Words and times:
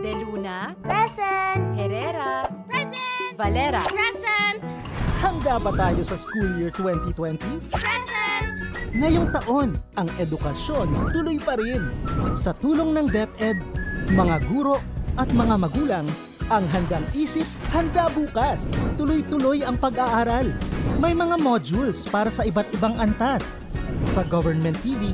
De 0.00 0.16
Luna, 0.16 0.72
Present! 0.80 1.76
Herrera, 1.76 2.48
Present! 2.64 3.36
Valera. 3.36 3.84
Present! 3.84 4.64
Handa 5.20 5.60
ba 5.60 5.76
tayo 5.76 6.00
sa 6.00 6.16
school 6.16 6.56
year 6.56 6.72
2020? 6.72 7.36
Present! 7.68 8.48
Ngayong 8.96 9.28
taon, 9.28 9.76
ang 10.00 10.08
edukasyon 10.16 10.88
tuloy 11.12 11.36
pa 11.36 11.52
rin. 11.60 11.92
Sa 12.32 12.56
tulong 12.56 12.96
ng 12.96 13.12
DepEd, 13.12 13.60
mga 14.16 14.40
guro 14.48 14.80
at 15.20 15.28
mga 15.36 15.68
magulang, 15.68 16.08
ang 16.48 16.64
handang 16.72 17.04
isip, 17.12 17.44
handa 17.68 18.08
bukas. 18.16 18.72
Tuloy-tuloy 18.96 19.68
ang 19.68 19.76
pag-aaral. 19.76 20.48
May 20.96 21.12
mga 21.12 21.36
modules 21.36 22.08
para 22.08 22.32
sa 22.32 22.48
iba't 22.48 22.72
ibang 22.72 22.96
antas. 22.96 23.60
Sa 24.08 24.24
government 24.24 24.80
TV, 24.80 25.12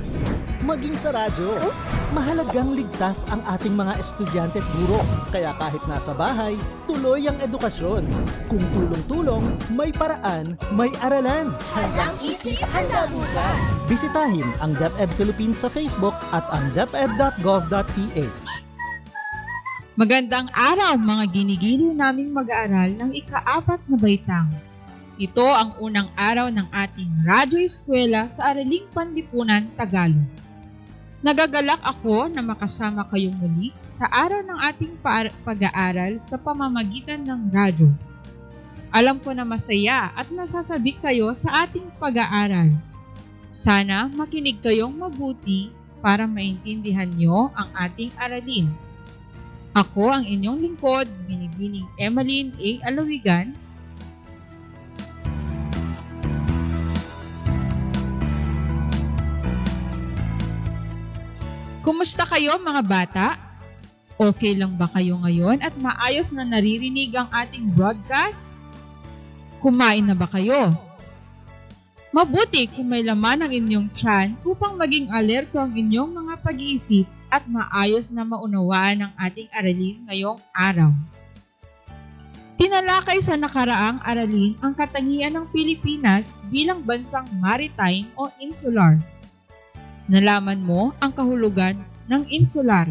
maging 0.67 0.99
sa 0.99 1.15
radyo. 1.15 1.71
Mahalagang 2.11 2.75
ligtas 2.75 3.23
ang 3.31 3.39
ating 3.47 3.79
mga 3.79 3.95
estudyante 4.03 4.59
at 4.59 4.69
guro. 4.75 4.99
Kaya 5.31 5.55
kahit 5.63 5.83
nasa 5.87 6.11
bahay, 6.11 6.59
tuloy 6.91 7.31
ang 7.31 7.39
edukasyon. 7.39 8.03
Kung 8.51 8.65
tulong-tulong, 8.75 9.45
may 9.79 9.95
paraan, 9.95 10.59
may 10.75 10.91
aralan. 11.07 11.55
Handang 11.71 12.19
isip, 12.27 12.59
handa 12.75 13.07
bukas! 13.15 13.59
Bisitahin 13.87 14.47
ang 14.59 14.75
DepEd 14.75 15.11
Philippines 15.15 15.63
sa 15.63 15.71
Facebook 15.71 16.15
at 16.35 16.43
ang 16.51 16.67
deped.gov.ph. 16.75 18.35
Magandang 19.97 20.53
araw 20.53 21.01
mga 21.01 21.25
ginigiliw 21.33 21.95
naming 21.95 22.29
mag-aaral 22.29 22.93
ng 23.01 23.17
ikaapat 23.17 23.81
na 23.89 23.97
baitang. 23.97 24.51
Ito 25.17 25.49
ang 25.49 25.71
unang 25.81 26.13
araw 26.13 26.53
ng 26.53 26.69
ating 26.69 27.25
radyo 27.25 27.65
eskwela 27.65 28.29
sa 28.29 28.53
Araling 28.53 28.85
Panlipunan, 28.93 29.73
Tagalog. 29.73 30.46
Nagagalak 31.25 31.81
ako 31.81 32.29
na 32.29 32.45
makasama 32.45 33.09
kayong 33.09 33.37
muli 33.41 33.73
sa 33.89 34.05
araw 34.13 34.45
ng 34.45 34.59
ating 34.69 34.95
pa- 35.01 35.33
pag-aaral 35.49 36.21
sa 36.21 36.37
pamamagitan 36.37 37.25
ng 37.25 37.49
radyo. 37.49 37.89
Alam 38.93 39.17
ko 39.21 39.33
na 39.33 39.45
masaya 39.45 40.13
at 40.13 40.29
nasasabik 40.29 41.01
kayo 41.01 41.33
sa 41.33 41.65
ating 41.65 41.89
pag-aaral. 41.97 42.73
Sana 43.49 44.13
makinig 44.13 44.61
kayong 44.61 44.93
mabuti 44.93 45.73
para 46.05 46.29
maintindihan 46.29 47.09
nyo 47.09 47.49
ang 47.57 47.73
ating 47.73 48.13
aralin. 48.21 48.69
Ako 49.77 50.09
ang 50.09 50.25
inyong 50.25 50.61
lingkod, 50.61 51.05
Binibining 51.29 51.85
Emmeline 52.01 52.53
A. 52.57 52.71
Alawigan. 52.89 53.53
Kumusta 61.87 62.27
kayo 62.27 62.59
mga 62.59 62.83
bata? 62.83 63.27
Okay 64.19 64.59
lang 64.59 64.75
ba 64.75 64.91
kayo 64.91 65.23
ngayon 65.23 65.63
at 65.63 65.71
maayos 65.79 66.35
na 66.35 66.43
naririnig 66.43 67.15
ang 67.15 67.31
ating 67.31 67.63
broadcast? 67.79 68.59
Kumain 69.63 70.03
na 70.03 70.19
ba 70.19 70.27
kayo? 70.27 70.75
Mabuti 72.11 72.67
kung 72.67 72.91
may 72.91 73.07
laman 73.07 73.47
ang 73.47 73.55
inyong 73.55 73.87
tiyan 73.95 74.35
upang 74.43 74.75
maging 74.75 75.15
alerto 75.15 75.63
ang 75.63 75.79
inyong 75.79 76.11
mga 76.11 76.35
pag-iisip 76.43 77.07
at 77.31 77.47
maayos 77.47 78.11
na 78.11 78.27
maunawaan 78.27 79.07
ang 79.07 79.13
ating 79.23 79.47
aralin 79.55 80.03
ngayong 80.11 80.43
araw. 80.59 80.91
Tinalakay 82.59 83.23
sa 83.23 83.39
nakaraang 83.39 84.03
aralin 84.03 84.59
ang 84.59 84.75
katangian 84.75 85.39
ng 85.39 85.47
Pilipinas 85.55 86.43
bilang 86.51 86.83
bansang 86.83 87.31
maritime 87.39 88.11
o 88.19 88.27
insular. 88.43 88.99
Nalaman 90.07 90.63
mo 90.63 90.95
ang 91.03 91.11
kahulugan 91.11 91.83
ng 92.07 92.23
insular. 92.31 92.87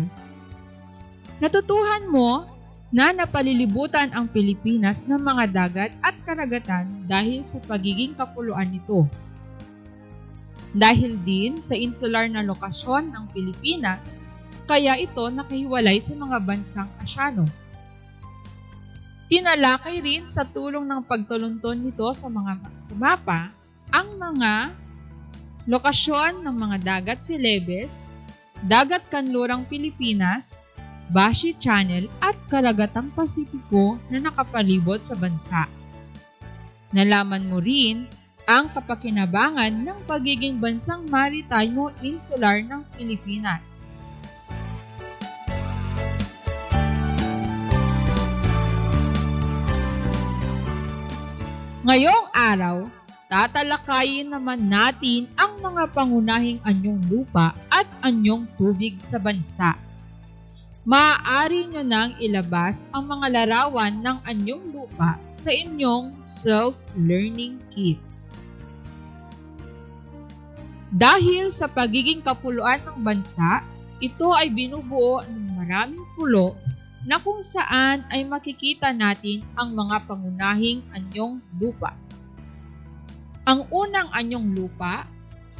Natutuhan 1.39 2.11
mo 2.11 2.43
na 2.91 3.11
napalilibutan 3.11 4.11
ang 4.11 4.27
Pilipinas 4.27 5.07
ng 5.07 5.19
mga 5.19 5.43
dagat 5.51 5.91
at 5.99 6.15
karagatan 6.23 7.07
dahil 7.07 7.43
sa 7.43 7.59
pagiging 7.63 8.15
kapuluan 8.15 8.71
nito. 8.71 9.07
Dahil 10.75 11.15
din 11.23 11.63
sa 11.63 11.75
insular 11.75 12.27
na 12.27 12.43
lokasyon 12.43 13.15
ng 13.15 13.25
Pilipinas, 13.31 14.19
kaya 14.67 14.99
ito 14.99 15.23
nakahiwalay 15.31 16.03
sa 16.03 16.19
mga 16.19 16.37
bansang 16.43 16.91
Asyano. 16.99 17.47
Tinalakay 19.31 20.03
rin 20.03 20.27
sa 20.27 20.43
tulong 20.43 20.85
ng 20.85 21.01
pagtulunton 21.07 21.79
nito 21.79 22.05
sa 22.11 22.29
mga 22.29 22.61
sa 22.77 22.93
mapa 22.93 23.49
ang 23.89 24.19
mga 24.19 24.84
lokasyon 25.65 26.45
ng 26.45 26.55
mga 26.55 26.77
dagat 26.85 27.19
Celebes, 27.25 28.13
dagat 28.61 29.01
kanlurang 29.09 29.65
Pilipinas, 29.65 30.69
Bashi 31.09 31.57
Channel 31.57 32.09
at 32.21 32.37
Karagatang 32.49 33.13
Pasipiko 33.13 33.97
na 34.09 34.21
nakapalibot 34.21 35.01
sa 35.01 35.17
bansa. 35.17 35.65
Nalaman 36.93 37.49
mo 37.49 37.57
rin 37.61 38.05
ang 38.45 38.69
kapakinabangan 38.69 39.73
ng 39.73 39.99
pagiging 40.05 40.61
bansang 40.61 41.09
maritime 41.09 41.73
o 41.81 41.89
insular 42.05 42.61
ng 42.61 42.85
Pilipinas. 42.93 43.85
Ngayong 51.85 52.33
araw, 52.33 52.89
tatalakayin 53.25 54.29
naman 54.29 54.69
natin 54.69 55.25
ang 55.33 55.57
mga 55.57 55.89
pangunahing 55.91 56.61
anyong 56.61 57.01
lupa 57.09 57.57
at 57.73 57.89
anyong 58.05 58.45
tubig 58.53 59.01
sa 59.01 59.17
bansa. 59.17 59.73
Maaari 60.85 61.65
nyo 61.65 61.81
nang 61.81 62.13
ilabas 62.21 62.85
ang 62.93 63.09
mga 63.09 63.33
larawan 63.33 64.05
ng 64.05 64.17
anyong 64.21 64.69
lupa 64.69 65.17
sa 65.33 65.49
inyong 65.49 66.13
self-learning 66.21 67.57
kits. 67.73 68.29
Dahil 70.93 71.49
sa 71.49 71.65
pagiging 71.65 72.21
kapuluan 72.21 72.77
ng 72.85 73.01
bansa, 73.01 73.65
ito 73.97 74.29
ay 74.37 74.53
binubuo 74.53 75.25
ng 75.25 75.57
maraming 75.57 76.05
pulo 76.13 76.53
na 77.09 77.17
kung 77.17 77.41
saan 77.41 78.05
ay 78.13 78.21
makikita 78.21 78.93
natin 78.93 79.41
ang 79.57 79.73
mga 79.73 80.05
pangunahing 80.05 80.85
anyong 80.93 81.41
lupa. 81.57 82.04
Ang 83.45 83.69
unang 83.69 84.09
anyong 84.09 84.57
lupa 84.57 85.05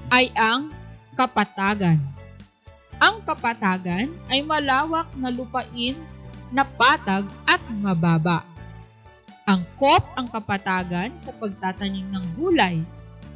ay 0.10 0.34
ang 0.34 0.74
kapatagan. 1.14 2.02
Ang 2.98 3.22
kapatagan 3.22 4.10
ay 4.26 4.42
malawak 4.42 5.06
na 5.14 5.30
lupain 5.30 5.94
na 6.50 6.66
patag 6.66 7.30
at 7.46 7.62
mababa. 7.70 8.42
Angkop 9.46 10.02
ang 10.18 10.26
kapatagan 10.26 11.14
sa 11.14 11.30
pagtatanim 11.38 12.10
ng 12.10 12.26
gulay, 12.34 12.82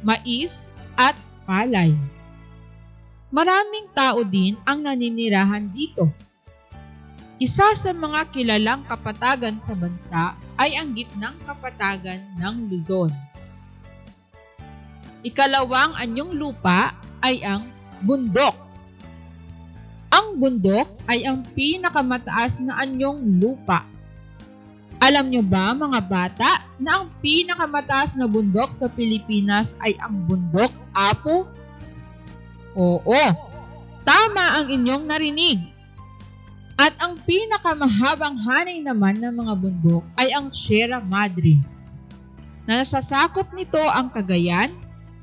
mais 0.02 0.66
at 0.98 1.14
palay. 1.46 1.94
Maraming 3.30 3.86
tao 3.94 4.26
din 4.26 4.58
ang 4.66 4.82
naninirahan 4.82 5.70
dito. 5.70 6.10
Isa 7.38 7.70
sa 7.78 7.94
mga 7.94 8.26
kilalang 8.34 8.82
kapatagan 8.90 9.62
sa 9.62 9.78
bansa 9.78 10.34
ay 10.58 10.74
ang 10.74 10.90
gitnang 10.90 11.38
kapatagan 11.46 12.18
ng 12.36 12.66
Luzon. 12.66 13.29
Ikalawang 15.20 15.96
anyong 16.00 16.32
lupa 16.32 16.96
ay 17.20 17.44
ang 17.44 17.68
bundok. 18.00 18.56
Ang 20.10 20.40
bundok 20.40 20.88
ay 21.06 21.28
ang 21.28 21.44
pinakamataas 21.44 22.64
na 22.64 22.80
anyong 22.80 23.38
lupa. 23.38 23.84
Alam 25.00 25.32
nyo 25.32 25.40
ba 25.44 25.72
mga 25.72 26.00
bata 26.08 26.50
na 26.76 27.00
ang 27.00 27.06
pinakamataas 27.24 28.20
na 28.20 28.28
bundok 28.28 28.72
sa 28.72 28.88
Pilipinas 28.92 29.76
ay 29.80 29.96
ang 29.96 30.28
bundok 30.28 30.72
Apo? 30.92 31.48
Oo, 32.76 33.22
tama 34.04 34.44
ang 34.60 34.66
inyong 34.68 35.04
narinig. 35.08 35.60
At 36.80 36.96
ang 36.96 37.20
pinakamahabang 37.20 38.40
hanay 38.40 38.80
naman 38.80 39.20
ng 39.20 39.36
mga 39.36 39.54
bundok 39.60 40.04
ay 40.16 40.32
ang 40.32 40.48
Sierra 40.48 40.96
Madre. 41.00 41.60
Na 42.64 42.80
nasasakop 42.80 43.52
nito 43.52 43.80
ang 43.80 44.08
Cagayan, 44.08 44.72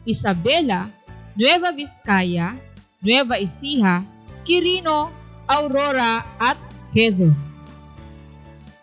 Isabela, 0.07 0.87
Nueva 1.35 1.75
Vizcaya, 1.75 2.55
Nueva 3.03 3.35
Ecija, 3.35 4.07
Quirino, 4.47 5.11
Aurora 5.43 6.23
at 6.39 6.55
Quezon. 6.95 7.35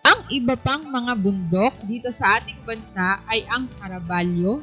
Ang 0.05 0.21
iba 0.29 0.53
pang 0.61 0.85
mga 0.85 1.17
bundok 1.17 1.73
dito 1.89 2.13
sa 2.13 2.37
ating 2.37 2.61
bansa 2.69 3.25
ay 3.25 3.49
ang 3.49 3.65
Caraballo, 3.81 4.61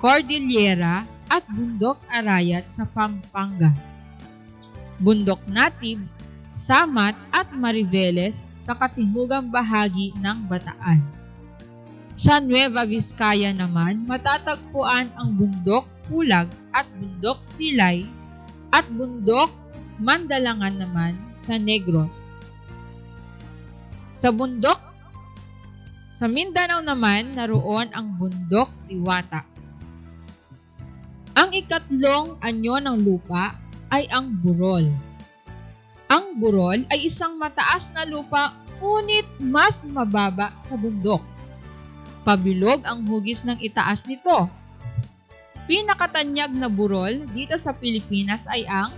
Cordillera 0.00 1.04
at 1.28 1.44
Bundok 1.52 2.00
Arayat 2.08 2.64
sa 2.72 2.88
Pampanga. 2.88 3.68
Bundok 4.96 5.44
Native, 5.44 6.00
Samat 6.56 7.12
at 7.28 7.52
Mariveles 7.52 8.48
sa 8.64 8.72
katimugang 8.72 9.52
bahagi 9.52 10.16
ng 10.16 10.48
Bataan. 10.48 11.23
Sa 12.14 12.38
Nueva 12.38 12.86
Vizcaya 12.86 13.50
naman, 13.50 14.06
matatagpuan 14.06 15.10
ang 15.18 15.34
Bundok 15.34 15.90
Pulag 16.06 16.46
at 16.70 16.86
Bundok 16.94 17.42
Silay 17.42 18.06
at 18.70 18.86
Bundok 18.94 19.50
Mandalangan 19.98 20.74
naman 20.74 21.14
sa 21.38 21.54
Negros. 21.54 22.34
Sa 24.14 24.34
bundok, 24.34 24.78
sa 26.10 26.26
Mindanao 26.26 26.82
naman, 26.82 27.34
naroon 27.34 27.90
ang 27.94 28.18
bundok 28.18 28.70
Diwata. 28.90 29.46
Ang 31.34 31.50
ikatlong 31.50 32.38
anyo 32.42 32.78
ng 32.78 32.98
lupa 33.02 33.58
ay 33.90 34.06
ang 34.10 34.34
burol. 34.38 34.86
Ang 36.10 36.38
burol 36.38 36.86
ay 36.90 37.10
isang 37.10 37.38
mataas 37.38 37.90
na 37.94 38.06
lupa 38.06 38.54
ngunit 38.78 39.26
mas 39.42 39.86
mababa 39.86 40.54
sa 40.62 40.78
bundok. 40.78 41.33
Pabilog 42.24 42.80
ang 42.88 43.04
hugis 43.04 43.44
ng 43.44 43.60
itaas 43.60 44.08
nito. 44.08 44.48
Pinakatanyag 45.68 46.56
na 46.56 46.72
burol 46.72 47.28
dito 47.36 47.56
sa 47.60 47.76
Pilipinas 47.76 48.48
ay 48.48 48.64
ang 48.64 48.92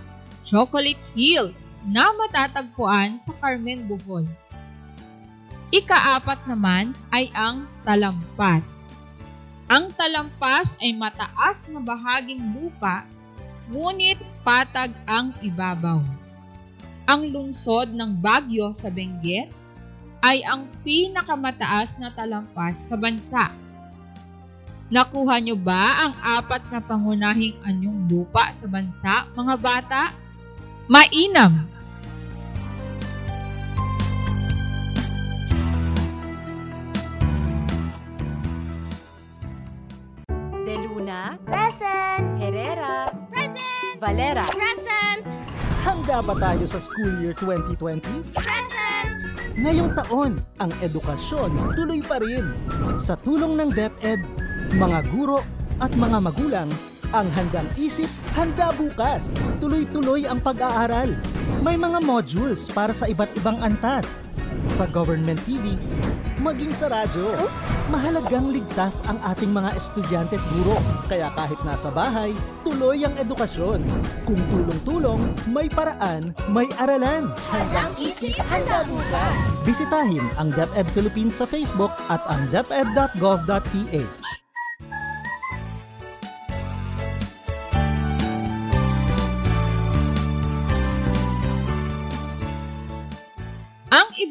Chocolate 0.47 0.99
Hills 1.11 1.67
na 1.83 2.07
matatagpuan 2.15 3.19
sa 3.19 3.35
Carmen, 3.35 3.83
Bohol. 3.83 4.23
Ikaapat 5.75 6.47
naman 6.47 6.95
ay 7.11 7.27
ang 7.35 7.67
talampas. 7.83 8.95
Ang 9.67 9.91
talampas 9.91 10.79
ay 10.79 10.95
mataas 10.95 11.67
na 11.67 11.83
bahaging 11.83 12.39
lupa, 12.55 13.03
ngunit 13.67 14.15
patag 14.47 14.95
ang 15.03 15.35
ibabaw. 15.43 15.99
Ang 17.11 17.21
lungsod 17.27 17.91
ng 17.91 18.15
Bagyo 18.23 18.71
sa 18.71 18.87
Benguet 18.87 19.51
ay 20.27 20.43
ang 20.43 20.67
pinakamataas 20.83 22.03
na 22.03 22.11
talampas 22.11 22.91
sa 22.91 22.99
bansa. 22.99 23.47
Nakuha 24.91 25.39
nyo 25.39 25.55
ba 25.55 26.03
ang 26.03 26.13
apat 26.19 26.67
na 26.67 26.83
pangunahing 26.83 27.55
anyong 27.63 28.11
lupa 28.11 28.51
sa 28.51 28.67
bansa, 28.67 29.23
mga 29.35 29.55
bata? 29.55 30.03
Mainam! 30.91 31.67
De 40.67 40.75
Luna, 40.75 41.39
Present. 41.47 42.35
Herrera, 42.35 43.07
Present. 43.31 43.95
Valera. 44.03 44.43
Present. 44.51 45.23
Handa 45.87 46.19
ba 46.19 46.35
tayo 46.35 46.63
sa 46.67 46.79
school 46.83 47.11
year 47.23 47.31
2020? 47.35 48.35
Present. 48.35 48.86
Ngayong 49.57 49.97
taon, 49.97 50.37
ang 50.61 50.69
edukasyon 50.85 51.73
tuloy 51.73 51.97
pa 52.05 52.21
rin. 52.21 52.45
Sa 53.01 53.17
tulong 53.17 53.57
ng 53.57 53.73
DepEd, 53.73 54.21
mga 54.77 55.09
guro 55.09 55.41
at 55.81 55.89
mga 55.97 56.21
magulang, 56.21 56.69
ang 57.09 57.25
handang 57.33 57.65
isip, 57.73 58.05
handa 58.37 58.69
bukas. 58.77 59.33
Tuloy-tuloy 59.57 60.29
ang 60.29 60.37
pag-aaral. 60.45 61.09
May 61.65 61.73
mga 61.73 62.05
modules 62.05 62.69
para 62.69 62.93
sa 62.93 63.09
iba't 63.09 63.33
ibang 63.33 63.57
antas. 63.57 64.21
Sa 64.77 64.85
government 64.85 65.41
TV, 65.49 65.73
maging 66.47 66.71
sa 66.71 66.87
radyo. 66.87 67.27
Mahalagang 67.91 68.47
ligtas 68.55 69.03
ang 69.11 69.19
ating 69.27 69.51
mga 69.51 69.75
estudyante 69.75 70.39
at 70.39 70.45
guro. 70.55 70.79
Kaya 71.11 71.27
kahit 71.35 71.59
nasa 71.67 71.91
bahay, 71.91 72.31
tuloy 72.63 73.03
ang 73.03 73.15
edukasyon. 73.19 73.83
Kung 74.23 74.39
tulong-tulong, 74.51 75.27
may 75.51 75.67
paraan, 75.67 76.31
may 76.47 76.71
aralan. 76.79 77.35
Handang 77.51 77.91
isip, 77.99 78.35
handa 78.47 78.87
bukas. 78.87 79.35
Bisitahin 79.67 80.23
ang 80.39 80.55
DepEd 80.55 80.87
Philippines 80.95 81.35
sa 81.35 81.43
Facebook 81.43 81.91
at 82.07 82.23
ang 82.31 82.47
deped.gov.ph. 82.47 84.36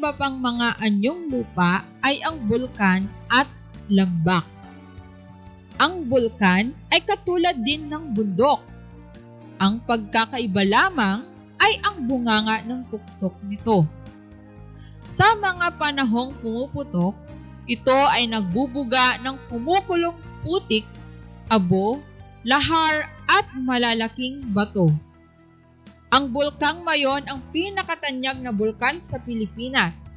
iba 0.07 0.15
pang 0.23 0.39
mga 0.39 0.79
anyong 0.87 1.27
lupa 1.27 1.83
ay 1.99 2.23
ang 2.23 2.39
bulkan 2.47 3.03
at 3.27 3.43
lambak. 3.91 4.47
Ang 5.83 6.07
bulkan 6.07 6.71
ay 6.95 7.03
katulad 7.03 7.51
din 7.59 7.91
ng 7.91 8.15
bundok. 8.15 8.63
Ang 9.59 9.83
pagkakaiba 9.83 10.63
lamang 10.63 11.27
ay 11.59 11.83
ang 11.83 12.07
bunganga 12.07 12.63
ng 12.63 12.87
tuktok 12.87 13.35
nito. 13.51 13.83
Sa 15.03 15.35
mga 15.35 15.75
panahong 15.75 16.39
pumuputok, 16.39 17.11
ito 17.67 17.99
ay 18.07 18.31
nagbubuga 18.31 19.19
ng 19.27 19.35
kumukulong 19.51 20.15
putik, 20.39 20.87
abo, 21.51 21.99
lahar 22.47 23.11
at 23.27 23.43
malalaking 23.59 24.39
bato. 24.55 24.87
Ang 26.07 26.31
bulkang 26.31 26.87
Mayon 26.87 27.27
ang 27.27 27.43
pinakatanyag 27.51 28.39
na 28.39 28.55
bulkan 28.55 28.95
sa 28.95 29.19
Pilipinas. 29.19 30.15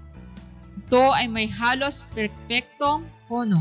Ito 0.87 1.11
ay 1.15 1.27
may 1.27 1.51
halos 1.51 2.07
perpektong 2.15 3.03
kono. 3.27 3.59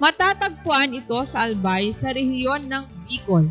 Matatagpuan 0.00 0.96
ito 0.96 1.16
sa 1.28 1.44
Albay 1.44 1.92
sa 1.92 2.12
rehiyon 2.12 2.66
ng 2.68 2.84
Bicol. 3.04 3.46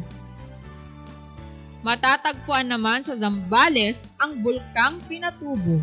Matatagpuan 1.85 2.73
naman 2.73 3.05
sa 3.05 3.13
Zambales 3.13 4.09
ang 4.17 4.41
bulkang 4.41 5.03
Pinatubo. 5.05 5.77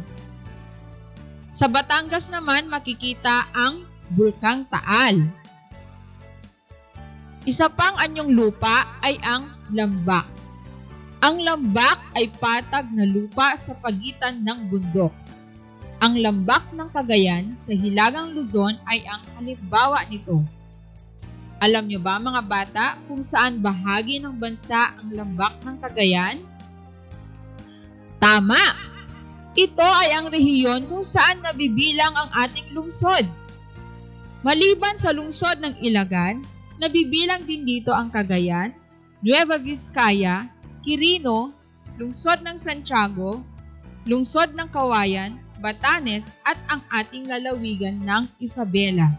Sa 1.54 1.70
Batangas 1.70 2.30
naman 2.34 2.66
makikita 2.66 3.50
ang 3.54 3.86
bulkang 4.10 4.66
Taal. 4.66 5.22
Isa 7.46 7.70
pang 7.70 7.94
anyong 7.98 8.34
lupa 8.34 8.90
ay 9.00 9.16
ang 9.22 9.48
lambak. 9.70 10.39
Ang 11.20 11.44
lambak 11.44 12.00
ay 12.16 12.32
patag 12.32 12.88
na 12.96 13.04
lupa 13.04 13.52
sa 13.60 13.76
pagitan 13.76 14.40
ng 14.40 14.72
bundok. 14.72 15.12
Ang 16.00 16.16
lambak 16.24 16.72
ng 16.72 16.88
Cagayan 16.88 17.60
sa 17.60 17.76
Hilagang 17.76 18.32
Luzon 18.32 18.80
ay 18.88 19.04
ang 19.04 19.20
halimbawa 19.36 20.00
nito. 20.08 20.40
Alam 21.60 21.92
niyo 21.92 22.00
ba 22.00 22.16
mga 22.16 22.40
bata 22.48 22.86
kung 23.04 23.20
saan 23.20 23.60
bahagi 23.60 24.16
ng 24.16 24.32
bansa 24.40 24.96
ang 24.96 25.12
lambak 25.12 25.60
ng 25.60 25.76
Cagayan? 25.84 26.40
Tama! 28.16 28.88
Ito 29.52 29.84
ay 29.84 30.16
ang 30.16 30.32
rehiyon 30.32 30.88
kung 30.88 31.04
saan 31.04 31.44
nabibilang 31.44 32.16
ang 32.16 32.32
ating 32.48 32.72
lungsod. 32.72 33.28
Maliban 34.40 34.96
sa 34.96 35.12
lungsod 35.12 35.60
ng 35.60 35.84
Ilagan, 35.84 36.40
nabibilang 36.80 37.44
din 37.44 37.68
dito 37.68 37.92
ang 37.92 38.08
Cagayan, 38.08 38.72
Nueva 39.20 39.60
Vizcaya, 39.60 40.48
Quirino, 40.80 41.52
lungsod 42.00 42.40
ng 42.40 42.56
Santiago, 42.56 43.44
lungsod 44.08 44.56
ng 44.56 44.68
Kawayan, 44.72 45.36
Batanes 45.60 46.32
at 46.40 46.56
ang 46.72 46.80
ating 46.88 47.28
lalawigan 47.28 48.00
ng 48.00 48.24
Isabela. 48.40 49.12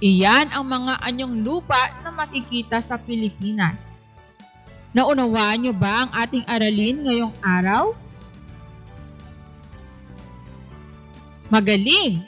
Iyan 0.00 0.48
ang 0.48 0.64
mga 0.64 1.04
anyong 1.04 1.44
lupa 1.44 1.76
na 2.00 2.08
makikita 2.08 2.80
sa 2.80 2.96
Pilipinas. 2.96 4.00
Naunawaan 4.96 5.60
niyo 5.60 5.74
ba 5.76 6.08
ang 6.08 6.10
ating 6.16 6.48
aralin 6.48 7.04
ngayong 7.04 7.34
araw? 7.44 7.92
Magaling! 11.52 12.24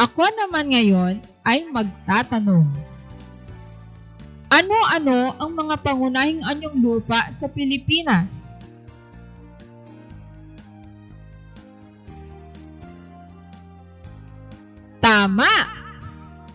Ako 0.00 0.24
naman 0.32 0.72
ngayon 0.72 1.20
ay 1.44 1.68
magtatanong. 1.68 2.89
Ano-ano 4.50 5.38
ang 5.38 5.54
mga 5.54 5.78
pangunahing 5.78 6.42
anyong 6.42 6.82
lupa 6.82 7.30
sa 7.30 7.46
Pilipinas? 7.46 8.58
Tama! 14.98 15.46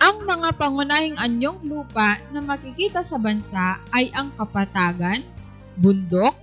Ang 0.03 0.27
mga 0.27 0.59
pangunahing 0.59 1.15
anyong 1.15 1.63
lupa 1.63 2.19
na 2.35 2.43
makikita 2.43 2.99
sa 2.99 3.15
bansa 3.15 3.79
ay 3.95 4.11
ang 4.11 4.35
kapatagan, 4.35 5.23
bundok, 5.79 6.35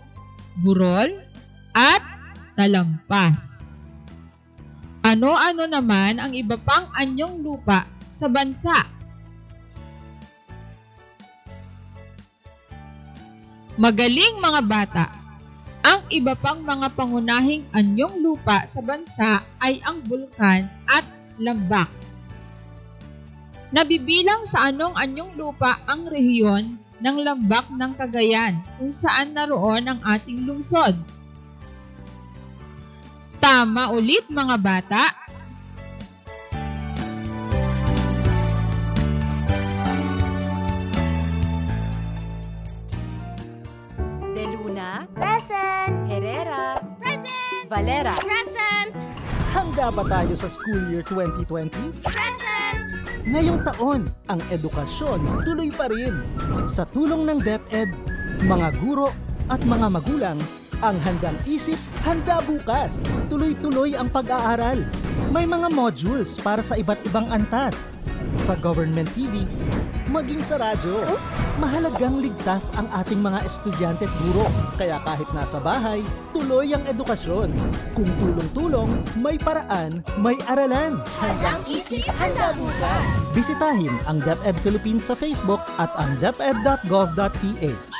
burol, 0.56 1.20
at 1.76 2.00
talampas. 2.56 3.76
Ano-ano 5.04 5.68
naman 5.68 6.16
ang 6.16 6.32
iba 6.32 6.56
pang 6.56 6.88
anyong 6.96 7.44
lupa 7.44 7.84
sa 8.08 8.32
bansa? 8.32 8.91
Magaling 13.82 14.38
mga 14.38 14.62
bata! 14.62 15.06
Ang 15.82 16.06
iba 16.14 16.38
pang 16.38 16.62
mga 16.62 16.94
pangunahing 16.94 17.66
anyong 17.74 18.22
lupa 18.22 18.62
sa 18.62 18.78
bansa 18.78 19.42
ay 19.58 19.82
ang 19.82 19.98
bulkan 20.06 20.70
at 20.86 21.02
lambak. 21.42 21.90
Nabibilang 23.74 24.46
sa 24.46 24.70
anong 24.70 24.94
anyong 24.94 25.34
lupa 25.34 25.82
ang 25.90 26.06
rehiyon 26.06 26.78
ng 27.02 27.16
lambak 27.26 27.66
ng 27.74 27.98
Cagayan 27.98 28.62
kung 28.78 28.94
saan 28.94 29.34
naroon 29.34 29.90
ang 29.90 29.98
ating 30.06 30.46
lungsod. 30.46 30.94
Tama 33.42 33.90
ulit 33.98 34.30
mga 34.30 34.62
bata. 34.62 35.21
Valera. 47.72 48.12
Present. 48.20 48.92
Handa 49.56 49.88
ba 49.88 50.04
tayo 50.04 50.36
sa 50.36 50.44
school 50.44 50.92
year 50.92 51.00
2020? 51.08 52.04
Present! 52.04 52.84
Ngayong 53.24 53.64
taon, 53.64 54.04
ang 54.28 54.40
edukasyon 54.52 55.40
tuloy 55.40 55.72
pa 55.72 55.88
rin. 55.88 56.20
Sa 56.68 56.84
tulong 56.92 57.24
ng 57.24 57.40
DepEd, 57.40 57.88
mga 58.44 58.76
guro 58.76 59.08
at 59.48 59.64
mga 59.64 59.88
magulang 59.88 60.36
ang 60.84 61.00
handang 61.00 61.38
isip, 61.48 61.80
handa 62.04 62.44
bukas. 62.44 63.00
Tuloy-tuloy 63.32 63.96
ang 63.96 64.12
pag-aaral. 64.12 64.84
May 65.32 65.48
mga 65.48 65.72
modules 65.72 66.36
para 66.44 66.60
sa 66.60 66.76
iba't 66.76 67.00
ibang 67.08 67.24
antas. 67.32 67.88
Sa 68.36 68.52
government 68.52 69.08
TV, 69.16 69.48
maging 70.12 70.44
sa 70.44 70.60
radyo. 70.60 71.16
Mahalagang 71.62 72.18
ligtas 72.18 72.74
ang 72.74 72.90
ating 72.90 73.22
mga 73.22 73.38
estudyante 73.46 74.10
at 74.10 74.14
guro. 74.18 74.50
Kaya 74.74 74.98
kahit 75.06 75.30
nasa 75.30 75.62
bahay, 75.62 76.02
tuloy 76.34 76.74
ang 76.74 76.82
edukasyon. 76.90 77.54
Kung 77.94 78.10
tulong-tulong, 78.18 78.90
may 79.22 79.38
paraan, 79.38 80.02
may 80.18 80.34
aralan. 80.50 80.98
Handang 81.22 81.62
isip, 81.70 82.02
handa 82.18 82.50
bukas. 82.58 83.02
Bisitahin 83.30 83.94
ang 84.10 84.18
DepEd 84.26 84.58
Philippines 84.66 85.06
sa 85.06 85.14
Facebook 85.14 85.62
at 85.78 85.94
ang 85.94 86.18
deped.gov.ph. 86.18 87.91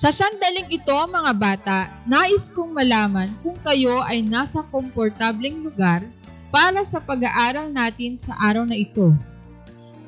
Sa 0.00 0.08
sandaling 0.08 0.72
ito 0.72 0.96
mga 0.96 1.32
bata, 1.36 1.92
nais 2.08 2.48
kong 2.48 2.72
malaman 2.72 3.28
kung 3.44 3.52
kayo 3.60 4.00
ay 4.08 4.24
nasa 4.24 4.64
komportableng 4.72 5.60
lugar 5.60 6.00
para 6.48 6.80
sa 6.88 7.04
pag-aaral 7.04 7.68
natin 7.68 8.16
sa 8.16 8.32
araw 8.40 8.64
na 8.64 8.80
ito. 8.80 9.12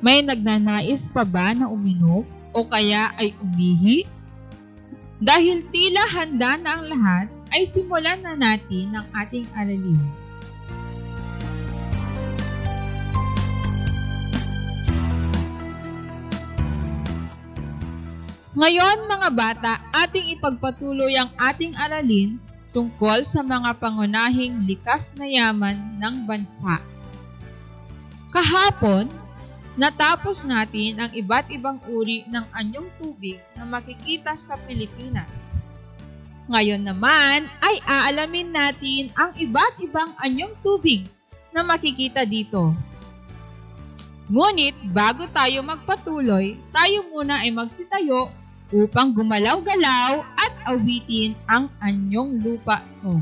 May 0.01 0.25
nagnanais 0.25 1.13
pa 1.13 1.21
ba 1.21 1.53
na 1.53 1.69
uminom 1.69 2.25
o 2.57 2.59
kaya 2.65 3.13
ay 3.21 3.37
umihi? 3.37 4.09
Dahil 5.21 5.61
tila 5.69 6.01
handa 6.09 6.57
na 6.57 6.69
ang 6.73 6.89
lahat, 6.89 7.27
ay 7.53 7.61
simulan 7.61 8.17
na 8.25 8.33
natin 8.33 8.97
ang 8.97 9.05
ating 9.13 9.45
aralin. 9.53 10.01
Ngayon 18.53 19.09
mga 19.09 19.29
bata, 19.33 19.81
ating 20.05 20.37
ipagpatuloy 20.37 21.17
ang 21.17 21.33
ating 21.41 21.73
aralin 21.73 22.37
tungkol 22.69 23.25
sa 23.25 23.41
mga 23.41 23.73
pangunahing 23.81 24.69
likas 24.69 25.17
na 25.17 25.25
yaman 25.25 25.73
ng 25.97 26.29
bansa. 26.29 26.77
Kahapon, 28.29 29.09
natapos 29.73 30.45
natin 30.45 31.01
ang 31.01 31.09
iba't 31.17 31.49
ibang 31.49 31.81
uri 31.89 32.29
ng 32.29 32.45
anyong 32.53 32.93
tubig 33.01 33.41
na 33.57 33.65
makikita 33.65 34.37
sa 34.37 34.53
Pilipinas. 34.69 35.57
Ngayon 36.45 36.85
naman 36.85 37.49
ay 37.57 37.75
aalamin 37.89 38.53
natin 38.53 39.09
ang 39.17 39.33
iba't 39.33 39.81
ibang 39.81 40.13
anyong 40.21 40.53
tubig 40.61 41.09
na 41.49 41.65
makikita 41.65 42.21
dito. 42.21 42.69
Ngunit 44.29 44.77
bago 44.93 45.25
tayo 45.33 45.65
magpatuloy, 45.65 46.53
tayo 46.69 47.09
muna 47.09 47.41
ay 47.41 47.49
magsitayo 47.49 48.42
upang 48.73 49.13
gumalaw-galaw 49.13 50.25
at 50.33 50.53
awitin 50.73 51.37
ang 51.45 51.69
anyong 51.77 52.41
lupa 52.41 52.81
song. 52.89 53.21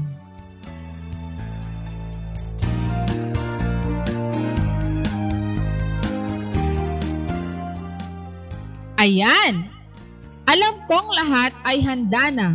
Ayan! 9.01 9.67
Alam 10.45 10.73
kong 10.85 11.09
lahat 11.17 11.51
ay 11.65 11.81
handa 11.81 12.25
na. 12.31 12.49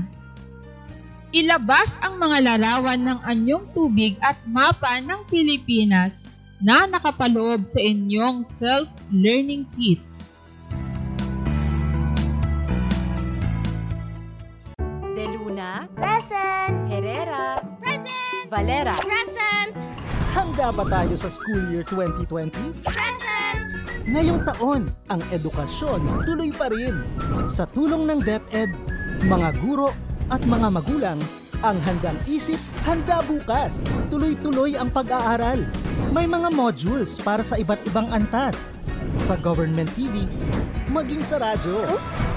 Ilabas 1.35 1.99
ang 2.01 2.23
mga 2.23 2.39
larawan 2.39 3.03
ng 3.03 3.19
anyong 3.27 3.67
tubig 3.75 4.15
at 4.23 4.39
mapa 4.47 5.03
ng 5.03 5.27
Pilipinas 5.27 6.31
na 6.63 6.87
nakapaloob 6.87 7.67
sa 7.67 7.83
inyong 7.83 8.47
self-learning 8.47 9.67
kit. 9.75 10.01
Luna, 15.57 15.89
Present! 15.97 16.85
Herrera, 16.93 17.57
Present! 17.81 18.45
Valera. 18.53 18.93
Present! 19.01 19.73
Handa 20.37 20.69
ba 20.69 20.85
tayo 20.85 21.17
sa 21.17 21.33
school 21.33 21.73
year 21.73 21.81
2020? 21.81 22.85
Present! 22.85 23.65
Ngayong 24.05 24.45
taon, 24.45 24.85
ang 25.09 25.25
edukasyon 25.33 26.29
tuloy 26.29 26.53
pa 26.53 26.69
rin. 26.69 27.01
Sa 27.49 27.65
tulong 27.73 28.05
ng 28.05 28.21
DepEd, 28.21 28.69
mga 29.33 29.57
guro 29.65 29.97
at 30.29 30.45
mga 30.45 30.77
magulang 30.77 31.17
ang 31.65 31.81
handang 31.89 32.21
isip, 32.29 32.61
handa 32.85 33.25
bukas. 33.25 33.81
Tuloy-tuloy 34.13 34.77
ang 34.77 34.93
pag-aaral. 34.93 35.65
May 36.13 36.29
mga 36.29 36.53
modules 36.53 37.17
para 37.17 37.41
sa 37.41 37.57
iba't 37.57 37.81
ibang 37.89 38.13
antas. 38.13 38.77
Sa 39.25 39.41
government 39.41 39.89
TV, 39.97 40.29
maging 40.97 41.21
sa 41.21 41.37
radyo. 41.37 41.77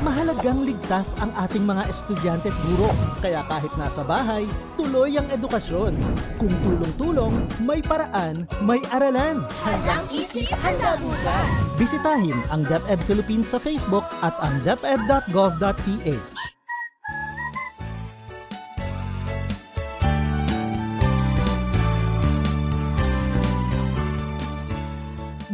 Mahalagang 0.04 0.68
ligtas 0.68 1.16
ang 1.24 1.32
ating 1.40 1.64
mga 1.64 1.88
estudyante 1.88 2.52
at 2.52 2.58
guro. 2.68 2.92
Kaya 3.24 3.40
kahit 3.48 3.72
nasa 3.80 4.04
bahay, 4.04 4.44
tuloy 4.76 5.16
ang 5.16 5.28
edukasyon. 5.32 5.96
Kung 6.36 6.52
tulong-tulong, 6.68 7.40
may 7.64 7.80
paraan, 7.80 8.44
may 8.60 8.84
aralan. 8.92 9.48
Handang 9.64 10.04
isip, 10.12 10.52
handa 10.60 11.00
bukas. 11.00 11.48
Bisitahin 11.80 12.36
ang 12.52 12.68
DepEd 12.68 13.00
Philippines 13.08 13.48
sa 13.48 13.60
Facebook 13.64 14.04
at 14.20 14.36
ang 14.44 14.60
deped.gov.ph. 14.68 16.59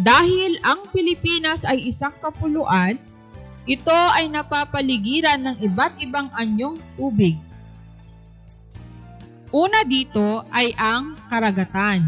Dahil 0.06 0.62
ang 0.62 0.86
Pilipinas 0.94 1.66
ay 1.66 1.90
isang 1.90 2.14
kapuluan, 2.22 3.02
ito 3.66 3.98
ay 4.14 4.30
napapaligiran 4.30 5.42
ng 5.42 5.58
iba't 5.66 5.98
ibang 5.98 6.30
anyong 6.38 6.78
tubig. 6.94 7.42
Una 9.50 9.82
dito 9.82 10.46
ay 10.54 10.78
ang 10.78 11.18
karagatan. 11.26 12.06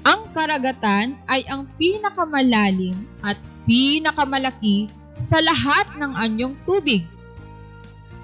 Ang 0.00 0.32
karagatan 0.32 1.12
ay 1.28 1.44
ang 1.44 1.68
pinakamalalim 1.76 2.96
at 3.20 3.36
pinakamalaki 3.68 4.88
sa 5.20 5.44
lahat 5.44 5.92
ng 6.00 6.16
anyong 6.16 6.56
tubig. 6.64 7.04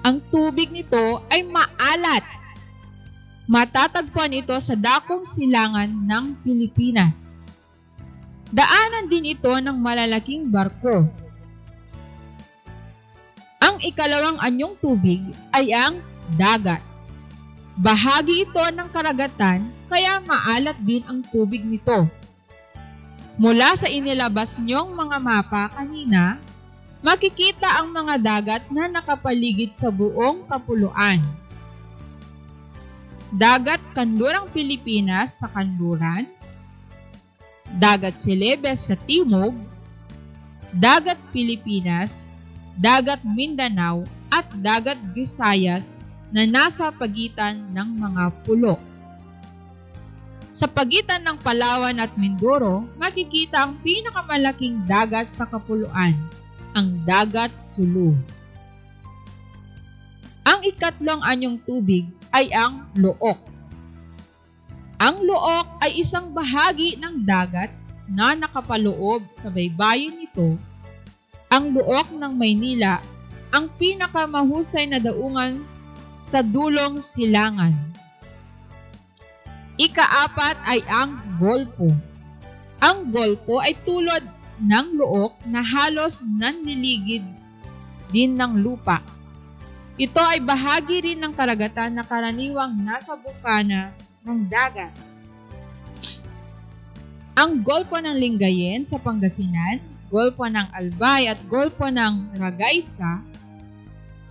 Ang 0.01 0.25
tubig 0.33 0.73
nito 0.73 1.21
ay 1.29 1.45
maalat. 1.45 2.25
Matatagpuan 3.45 4.33
ito 4.33 4.57
sa 4.57 4.73
dakong 4.73 5.21
silangan 5.21 5.85
ng 5.85 6.41
Pilipinas. 6.41 7.44
Daanan 8.53 9.09
din 9.09 9.33
ito 9.33 9.49
ng 9.49 9.77
malalaking 9.77 10.49
barko. 10.49 11.07
Ang 13.61 13.75
ikalawang 13.81 14.37
anyong 14.43 14.77
tubig 14.77 15.25
ay 15.49 15.73
ang 15.73 15.97
dagat. 16.37 16.83
Bahagi 17.75 18.45
ito 18.45 18.61
ng 18.61 18.87
karagatan 18.93 19.65
kaya 19.89 20.21
maalat 20.23 20.77
din 20.79 21.01
ang 21.09 21.25
tubig 21.25 21.65
nito. 21.65 22.07
Mula 23.35 23.75
sa 23.75 23.91
inilabas 23.91 24.61
niyong 24.63 24.95
mga 24.95 25.17
mapa 25.19 25.67
kanina, 25.75 26.39
makikita 27.03 27.83
ang 27.83 27.91
mga 27.91 28.15
dagat 28.21 28.63
na 28.71 28.87
nakapaligid 28.87 29.75
sa 29.75 29.91
buong 29.91 30.47
kapuluan. 30.47 31.19
Dagat 33.35 33.83
Kanlurang 33.91 34.47
Pilipinas 34.55 35.43
sa 35.43 35.51
kanluran, 35.51 36.31
Dagat 37.73 38.13
Celebes 38.13 38.89
sa 38.91 38.95
timog, 38.95 39.57
Dagat 40.75 41.17
Pilipinas, 41.33 42.37
Dagat 42.75 43.23
Mindanao 43.23 44.03
at 44.29 44.45
Dagat 44.59 44.99
Visayas 45.15 46.03
na 46.35 46.43
nasa 46.43 46.91
pagitan 46.91 47.71
ng 47.71 47.89
mga 47.95 48.23
pulo. 48.43 48.75
Sa 50.55 50.71
pagitan 50.71 51.19
ng 51.23 51.35
Palawan 51.43 51.99
at 51.99 52.15
Mindoro, 52.15 52.87
makikita 52.95 53.67
ang 53.67 53.75
pinakamalaking 53.83 54.87
dagat 54.87 55.27
sa 55.27 55.43
kapuluan, 55.43 56.15
ang 56.71 57.03
Dagat 57.03 57.59
Sulu. 57.59 58.15
Ang 60.47 60.59
ikatlong 60.63 61.19
anyong 61.27 61.59
tubig 61.59 62.07
ay 62.31 62.51
ang 62.55 62.87
Look. 62.95 63.54
Ang 64.95 65.27
Look 65.27 65.67
ay 65.83 65.99
isang 65.99 66.31
bahagi 66.31 66.95
ng 66.95 67.27
dagat 67.27 67.67
na 68.07 68.31
nakapaloob 68.31 69.27
sa 69.35 69.51
baybayin 69.51 70.15
nito. 70.15 70.55
Ang 71.51 71.75
Look 71.75 72.15
ng 72.15 72.33
Maynila 72.35 73.03
ang 73.51 73.71
pinakamahusay 73.75 74.87
na 74.87 74.99
daungan 74.99 75.63
sa 76.23 76.39
dulong 76.43 77.03
silangan. 77.03 77.75
Ikaapat 79.75 80.55
ay 80.63 80.79
ang 80.87 81.19
Golpo. 81.39 81.91
Ang 82.79 83.11
Golpo 83.11 83.59
ay 83.59 83.75
tulad 83.83 84.23
ng 84.63 84.95
luok 84.95 85.43
na 85.51 85.59
halos 85.59 86.23
nanliligid 86.23 87.23
din 88.15 88.39
ng 88.39 88.63
lupa. 88.63 89.03
Ito 89.99 90.19
ay 90.19 90.39
bahagi 90.43 91.03
rin 91.03 91.19
ng 91.23 91.35
karagatan 91.35 91.95
na 91.95 92.03
karaniwang 92.03 92.79
nasa 92.79 93.15
bukana 93.19 93.95
ng 94.25 94.49
dagat. 94.49 94.93
Ang 97.35 97.61
Golpo 97.61 97.99
ng 97.99 98.15
Lingayen 98.15 98.81
sa 98.87 98.97
Pangasinan, 98.97 99.83
Golpo 100.09 100.47
ng 100.47 100.67
Albay 100.71 101.27
at 101.29 101.39
Golpo 101.45 101.85
ng 101.91 102.33
Ragaysa, 102.39 103.21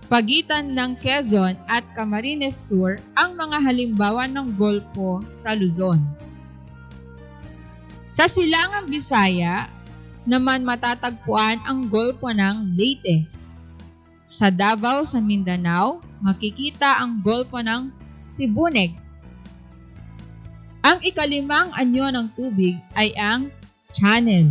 pagitan 0.09 0.73
ng 0.73 0.97
Quezon 0.97 1.55
at 1.69 1.85
Camarines 1.93 2.57
Sur 2.57 2.97
ang 3.15 3.37
mga 3.37 3.57
halimbawa 3.61 4.25
ng 4.27 4.57
Golpo 4.57 5.21
sa 5.31 5.53
Luzon. 5.53 6.01
Sa 8.05 8.29
Silangang 8.29 8.89
Bisaya, 8.89 9.69
naman 10.25 10.65
matatagpuan 10.65 11.61
ang 11.65 11.85
Golpo 11.85 12.33
ng 12.33 12.73
Leyte. 12.73 13.29
Sa 14.25 14.49
Davao 14.49 15.05
sa 15.05 15.21
Mindanao, 15.21 16.01
makikita 16.25 16.97
ang 17.01 17.21
Golpo 17.21 17.61
ng 17.61 17.93
Sibuneg. 18.25 19.04
Ang 21.05 21.13
ikalimang 21.13 21.69
anyo 21.77 22.09
ng 22.09 22.33
tubig 22.33 22.81
ay 22.97 23.13
ang 23.13 23.53
channel. 23.93 24.49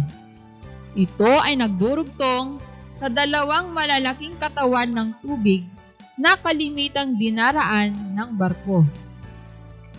Ito 0.95 1.43
ay 1.43 1.59
nagdurugtong 1.59 2.63
sa 2.95 3.11
dalawang 3.11 3.75
malalaking 3.75 4.39
katawan 4.39 4.95
ng 4.95 5.19
tubig 5.19 5.67
na 6.15 6.39
kalimitang 6.39 7.19
dinaraan 7.19 7.91
ng 8.15 8.39
barko. 8.39 8.87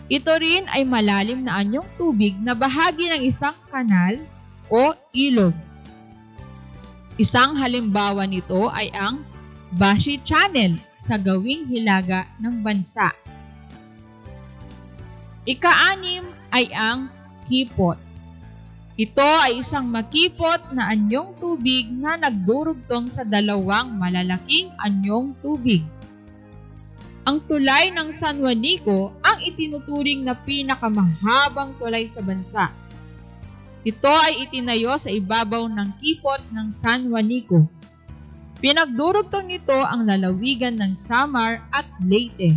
Ito 0.08 0.32
rin 0.40 0.64
ay 0.72 0.88
malalim 0.88 1.44
na 1.44 1.60
anyong 1.60 1.84
tubig 2.00 2.32
na 2.40 2.56
bahagi 2.56 3.04
ng 3.12 3.28
isang 3.28 3.52
kanal 3.68 4.16
o 4.72 4.96
ilog. 5.12 5.52
Isang 7.20 7.60
halimbawa 7.60 8.24
nito 8.24 8.72
ay 8.72 8.88
ang 8.96 9.20
Bashi 9.76 10.24
Channel 10.24 10.80
sa 10.96 11.20
gawing 11.20 11.68
hilaga 11.68 12.24
ng 12.40 12.64
bansa. 12.64 13.12
Ika-anim 15.44 16.35
ay 16.56 16.72
ang 16.72 17.12
Kipot. 17.44 18.00
Ito 18.96 19.28
ay 19.44 19.60
isang 19.60 19.92
makipot 19.92 20.72
na 20.72 20.88
anyong 20.88 21.36
tubig 21.36 21.92
na 21.92 22.16
nagdurugtong 22.16 23.12
sa 23.12 23.28
dalawang 23.28 23.92
malalaking 23.92 24.72
anyong 24.80 25.36
tubig. 25.44 25.84
Ang 27.28 27.44
tulay 27.44 27.92
ng 27.92 28.08
San 28.08 28.40
Juanico 28.40 29.12
ang 29.20 29.38
itinuturing 29.44 30.24
na 30.24 30.32
pinakamahabang 30.32 31.76
tulay 31.76 32.08
sa 32.08 32.24
bansa. 32.24 32.72
Ito 33.84 34.10
ay 34.10 34.48
itinayo 34.48 34.96
sa 34.96 35.12
ibabaw 35.12 35.68
ng 35.68 36.00
kipot 36.00 36.40
ng 36.50 36.72
San 36.72 37.06
Juanico. 37.12 37.68
Pinagdurugtong 38.64 39.52
nito 39.52 39.76
ang 39.76 40.08
lalawigan 40.08 40.74
ng 40.80 40.96
Samar 40.96 41.60
at 41.68 41.84
Leyte. 42.00 42.56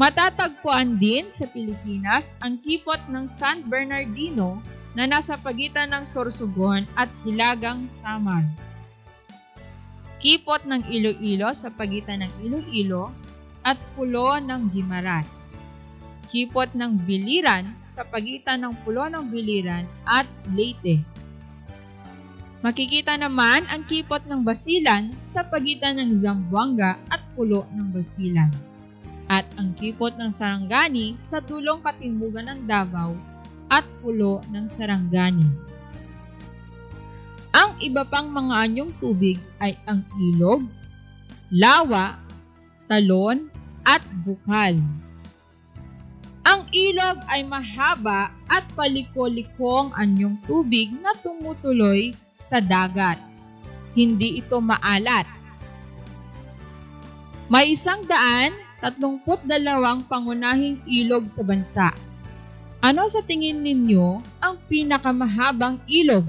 Matatagpuan 0.00 0.96
din 0.96 1.28
sa 1.28 1.44
Pilipinas 1.44 2.40
ang 2.40 2.56
kipot 2.56 2.96
ng 3.12 3.28
San 3.28 3.60
Bernardino 3.68 4.56
na 4.96 5.04
nasa 5.04 5.36
pagitan 5.36 5.92
ng 5.92 6.08
Sorsogon 6.08 6.88
at 6.96 7.12
Hilagang 7.20 7.84
Samar. 7.84 8.48
Kipot 10.16 10.64
ng 10.64 10.88
Iloilo 10.88 11.52
sa 11.52 11.68
pagitan 11.68 12.24
ng 12.24 12.32
Iloilo 12.40 13.12
at 13.60 13.76
Pulo 13.92 14.40
ng 14.40 14.72
Gimaras. 14.72 15.52
Kipot 16.32 16.72
ng 16.72 16.96
Biliran 17.04 17.68
sa 17.84 18.08
pagitan 18.08 18.64
ng 18.64 18.72
Pulo 18.80 19.04
ng 19.04 19.28
Biliran 19.28 19.84
at 20.08 20.24
Leyte. 20.48 21.04
Makikita 22.64 23.20
naman 23.20 23.68
ang 23.68 23.84
kipot 23.84 24.24
ng 24.24 24.48
Basilan 24.48 25.12
sa 25.20 25.44
pagitan 25.44 26.00
ng 26.00 26.24
Zamboanga 26.24 26.96
at 27.12 27.20
Pulo 27.36 27.68
ng 27.76 27.92
Basilan 27.92 28.69
at 29.30 29.46
ang 29.54 29.70
kipot 29.78 30.18
ng 30.18 30.34
Sarangani 30.34 31.14
sa 31.22 31.38
tulong 31.38 31.78
katimugan 31.86 32.50
ng 32.50 32.60
Davao 32.66 33.14
at 33.70 33.86
pulo 34.02 34.42
ng 34.50 34.66
Sarangani. 34.66 35.46
Ang 37.54 37.78
iba 37.78 38.02
pang 38.02 38.26
mga 38.26 38.66
anyong 38.66 38.90
tubig 38.98 39.38
ay 39.62 39.78
ang 39.86 40.02
ilog, 40.18 40.66
lawa, 41.54 42.18
talon, 42.90 43.46
at 43.86 44.02
bukal. 44.26 44.74
Ang 46.42 46.66
ilog 46.74 47.22
ay 47.30 47.46
mahaba 47.46 48.34
at 48.50 48.66
paliko-likong 48.74 49.94
anyong 49.94 50.42
tubig 50.50 50.90
na 50.98 51.14
tumutuloy 51.14 52.10
sa 52.34 52.58
dagat. 52.58 53.22
Hindi 53.94 54.42
ito 54.42 54.58
maalat. 54.58 55.26
May 57.50 57.74
isang 57.74 58.06
daan 58.06 58.54
32 58.80 60.08
pangunahing 60.08 60.80
ilog 60.88 61.28
sa 61.28 61.44
bansa. 61.44 61.92
Ano 62.80 63.04
sa 63.12 63.20
tingin 63.20 63.60
ninyo 63.60 64.24
ang 64.40 64.56
pinakamahabang 64.64 65.84
ilog? 65.84 66.24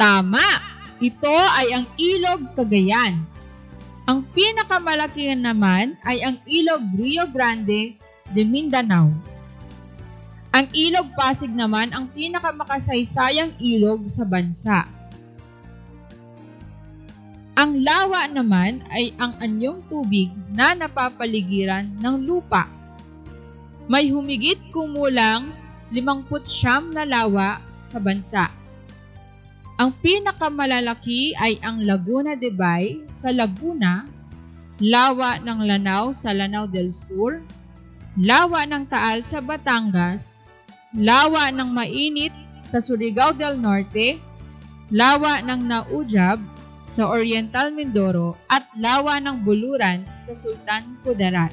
Tama! 0.00 0.72
Ito 1.00 1.36
ay 1.56 1.68
ang 1.76 1.86
ilog 1.96 2.56
Cagayan. 2.56 3.24
Ang 4.08 4.24
pinakamalaki 4.32 5.32
naman 5.36 5.96
ay 6.04 6.24
ang 6.24 6.36
ilog 6.48 6.80
Rio 6.96 7.28
Grande 7.28 8.00
de 8.32 8.42
Mindanao. 8.44 9.12
Ang 10.50 10.66
ilog 10.74 11.12
Pasig 11.14 11.52
naman 11.52 11.92
ang 11.92 12.08
pinakamakasaysayang 12.10 13.56
ilog 13.60 14.08
sa 14.08 14.24
bansa. 14.26 14.99
Ang 17.60 17.84
lawa 17.84 18.24
naman 18.24 18.80
ay 18.88 19.12
ang 19.20 19.36
anyong 19.36 19.84
tubig 19.92 20.32
na 20.48 20.72
napapaligiran 20.72 21.92
ng 22.00 22.24
lupa. 22.24 22.64
May 23.84 24.08
humigit 24.08 24.56
kumulang 24.72 25.52
59 25.92 26.96
na 26.96 27.04
lawa 27.04 27.60
sa 27.84 28.00
bansa. 28.00 28.48
Ang 29.76 29.92
pinakamalalaki 29.92 31.36
ay 31.36 31.60
ang 31.60 31.84
Laguna 31.84 32.32
de 32.32 32.48
Bay 32.48 33.04
sa 33.12 33.28
Laguna, 33.28 34.08
lawa 34.80 35.36
ng 35.44 35.60
Lanao 35.60 36.16
sa 36.16 36.32
Lanao 36.32 36.64
del 36.64 36.96
Sur, 36.96 37.44
lawa 38.16 38.64
ng 38.64 38.88
Taal 38.88 39.20
sa 39.20 39.44
Batangas, 39.44 40.48
lawa 40.96 41.52
ng 41.52 41.68
Mainit 41.68 42.32
sa 42.64 42.80
Surigao 42.80 43.36
del 43.36 43.60
Norte, 43.60 44.16
lawa 44.88 45.44
ng 45.44 45.60
Naujab 45.68 46.40
sa 46.80 47.12
Oriental 47.12 47.68
Mindoro 47.68 48.40
at 48.48 48.64
Lawa 48.80 49.20
ng 49.20 49.44
Buluran 49.44 50.00
sa 50.16 50.32
Sultan 50.32 50.96
Kudarat. 51.04 51.52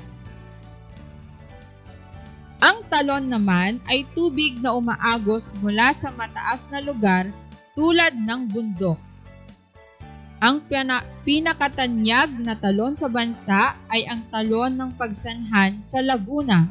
Ang 2.64 2.82
talon 2.88 3.28
naman 3.28 3.84
ay 3.86 4.08
tubig 4.16 4.58
na 4.64 4.74
umaagos 4.74 5.54
mula 5.60 5.92
sa 5.92 6.10
mataas 6.16 6.72
na 6.72 6.80
lugar 6.80 7.30
tulad 7.76 8.16
ng 8.16 8.50
bundok. 8.50 8.98
Ang 10.40 10.64
pina- 10.66 11.06
pinakatanyag 11.28 12.32
na 12.42 12.56
talon 12.56 12.96
sa 12.96 13.12
bansa 13.12 13.76
ay 13.92 14.08
ang 14.08 14.26
talon 14.32 14.74
ng 14.74 14.92
pagsanhan 14.96 15.84
sa 15.84 16.02
Laguna. 16.02 16.66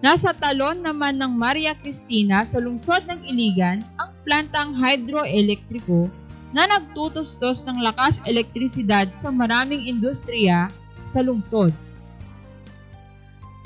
Nasa 0.00 0.32
talon 0.32 0.80
naman 0.80 1.20
ng 1.20 1.32
Maria 1.36 1.76
Cristina 1.76 2.42
sa 2.48 2.58
lungsod 2.58 3.04
ng 3.04 3.20
Iligan 3.28 3.84
ang 4.00 4.10
plantang 4.24 4.72
hydroelektriko 4.72 6.08
na 6.50 6.66
nagtutustos 6.66 7.62
ng 7.66 7.82
lakas 7.82 8.18
elektrisidad 8.26 9.14
sa 9.14 9.30
maraming 9.30 9.86
industriya 9.86 10.70
sa 11.06 11.22
lungsod. 11.22 11.70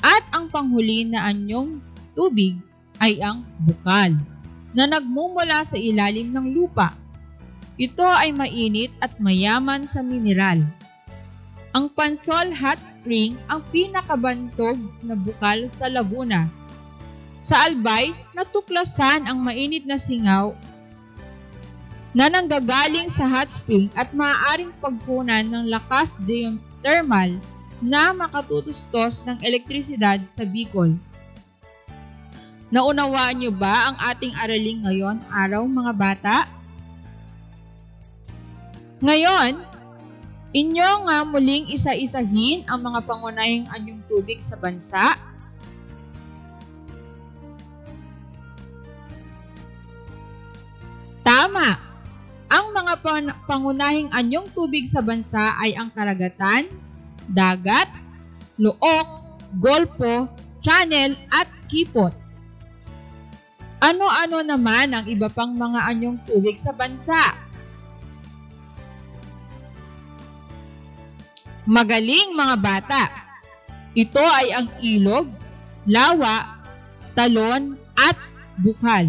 At 0.05 0.23
ang 0.37 0.53
panghuli 0.53 1.09
na 1.09 1.25
anyong 1.33 1.81
tubig 2.13 2.61
ay 3.01 3.19
ang 3.19 3.41
bukal 3.65 4.13
na 4.75 4.85
nagmumula 4.85 5.65
sa 5.65 5.79
ilalim 5.79 6.29
ng 6.29 6.53
lupa. 6.53 6.93
Ito 7.75 8.05
ay 8.05 8.31
mainit 8.31 8.93
at 9.03 9.17
mayaman 9.19 9.83
sa 9.83 9.99
mineral. 10.05 10.63
Ang 11.75 11.91
Pansol 11.91 12.55
Hot 12.55 12.79
Spring 12.79 13.35
ang 13.51 13.59
pinakabantog 13.67 14.79
na 15.03 15.11
bukal 15.17 15.67
sa 15.67 15.91
Laguna. 15.91 16.47
Sa 17.43 17.67
Albay, 17.67 18.15
natuklasan 18.31 19.27
ang 19.27 19.43
mainit 19.43 19.83
na 19.83 19.99
singaw 19.99 20.55
na 22.15 22.31
nanggagaling 22.31 23.11
sa 23.11 23.27
hot 23.27 23.51
spring 23.51 23.91
at 23.91 24.15
maaaring 24.15 24.71
pagkunan 24.79 25.43
ng 25.43 25.67
lakas 25.67 26.15
geothermal 26.23 27.35
na 27.83 28.15
makatutustos 28.15 29.27
ng 29.27 29.43
elektrisidad 29.43 30.23
sa 30.23 30.47
Bicol. 30.47 30.95
Naunawaan 32.71 33.35
niyo 33.35 33.51
ba 33.51 33.91
ang 33.91 33.97
ating 34.15 34.31
araling 34.31 34.79
ngayon 34.87 35.19
araw 35.27 35.67
mga 35.67 35.93
bata? 35.93 36.37
Ngayon, 39.03 39.59
inyo 40.55 40.89
nga 41.03 41.17
muling 41.27 41.67
isa-isahin 41.67 42.63
ang 42.71 42.79
mga 42.79 43.03
pangunahing 43.03 43.67
anyong 43.75 43.99
tubig 44.07 44.39
sa 44.39 44.55
bansa 44.55 45.19
pangunahing 53.45 54.09
anyong 54.11 54.49
tubig 54.51 54.89
sa 54.89 55.05
bansa 55.05 55.57
ay 55.61 55.77
ang 55.77 55.93
karagatan, 55.93 56.67
dagat, 57.29 57.89
luok, 58.57 59.07
golpo, 59.57 60.29
channel 60.61 61.13
at 61.29 61.47
kipot. 61.69 62.13
Ano-ano 63.81 64.41
naman 64.41 64.97
ang 64.97 65.05
iba 65.05 65.29
pang 65.29 65.53
mga 65.53 65.93
anyong 65.93 66.17
tubig 66.25 66.57
sa 66.57 66.73
bansa? 66.73 67.37
Magaling 71.65 72.33
mga 72.33 72.55
bata! 72.61 73.03
Ito 73.95 74.21
ay 74.21 74.47
ang 74.53 74.67
ilog, 74.83 75.29
lawa, 75.87 76.61
talon 77.15 77.79
at 77.95 78.17
bukal. 78.59 79.07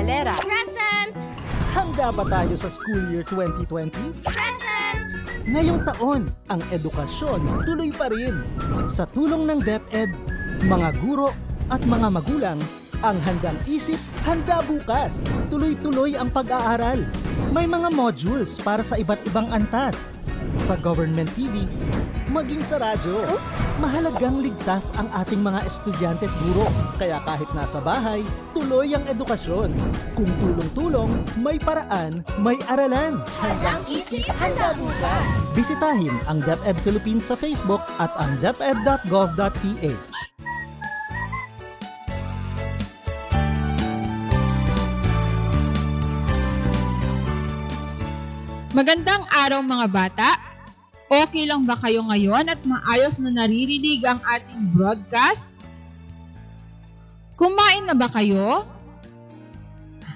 Present. 0.00 0.32
Valera. 0.32 0.36
Present. 0.40 1.12
Handa 1.76 2.08
ba 2.08 2.24
tayo 2.24 2.56
sa 2.56 2.72
school 2.72 3.12
year 3.12 3.20
2020? 3.28 4.24
Present. 4.24 5.00
Ngayong 5.44 5.84
taon, 5.84 6.24
ang 6.48 6.60
edukasyon 6.72 7.68
tuloy 7.68 7.92
pa 7.92 8.08
rin. 8.08 8.40
Sa 8.88 9.04
tulong 9.12 9.44
ng 9.44 9.60
DepEd, 9.60 10.08
mga 10.64 10.96
guro 11.04 11.36
at 11.68 11.84
mga 11.84 12.16
magulang 12.16 12.56
ang 13.04 13.20
handang 13.28 13.60
isip, 13.68 14.00
handa 14.24 14.64
bukas. 14.64 15.20
Tuloy-tuloy 15.52 16.16
ang 16.16 16.32
pag-aaral. 16.32 17.04
May 17.52 17.68
mga 17.68 17.92
modules 17.92 18.56
para 18.56 18.80
sa 18.80 18.96
iba't 18.96 19.20
ibang 19.28 19.52
antas. 19.52 20.16
Sa 20.64 20.80
government 20.80 21.28
TV, 21.36 21.68
maging 22.30 22.62
sa 22.62 22.78
radyo. 22.78 23.26
Mahalagang 23.82 24.38
ligtas 24.38 24.94
ang 24.94 25.10
ating 25.10 25.42
mga 25.42 25.66
estudyante 25.66 26.30
at 26.30 26.34
guro. 26.46 26.70
Kaya 26.94 27.18
kahit 27.26 27.50
nasa 27.56 27.82
bahay, 27.82 28.22
tuloy 28.54 28.94
ang 28.94 29.02
edukasyon. 29.10 29.74
Kung 30.14 30.30
tulong-tulong, 30.38 31.10
may 31.42 31.58
paraan, 31.58 32.22
may 32.38 32.54
aralan. 32.70 33.18
Handang 33.42 33.82
isip, 33.90 34.22
handa 34.38 34.76
bukas. 34.78 35.24
Bisitahin 35.58 36.14
ang 36.30 36.38
DepEd 36.46 36.78
Philippines 36.86 37.26
sa 37.26 37.34
Facebook 37.34 37.82
at 37.98 38.14
ang 38.14 38.38
deped.gov.ph. 38.38 40.08
Magandang 48.70 49.26
araw 49.34 49.66
mga 49.66 49.86
bata! 49.90 50.49
Okay 51.10 51.42
lang 51.42 51.66
ba 51.66 51.74
kayo 51.74 52.06
ngayon 52.06 52.46
at 52.46 52.62
maayos 52.62 53.18
na 53.18 53.34
naririnig 53.34 53.98
ang 54.06 54.22
ating 54.22 54.62
broadcast? 54.70 55.66
Kumain 57.34 57.82
na 57.82 57.98
ba 57.98 58.06
kayo? 58.06 58.62